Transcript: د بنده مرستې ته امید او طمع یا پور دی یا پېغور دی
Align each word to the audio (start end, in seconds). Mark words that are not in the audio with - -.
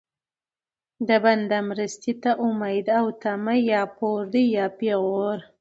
د 1.07 1.09
بنده 1.23 1.59
مرستې 1.69 2.13
ته 2.21 2.31
امید 2.45 2.85
او 2.99 3.05
طمع 3.21 3.57
یا 3.71 3.81
پور 3.97 4.19
دی 4.33 4.43
یا 4.57 4.65
پېغور 4.77 5.37
دی 5.43 5.49